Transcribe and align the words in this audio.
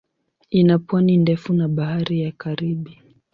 Ina 0.49 0.79
pwani 0.79 1.17
ndefu 1.17 1.53
na 1.53 1.67
Bahari 1.67 2.21
ya 2.21 2.31
Karibi. 2.31 3.01